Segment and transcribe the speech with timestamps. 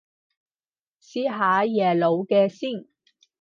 [0.99, 2.87] 試下耶魯嘅先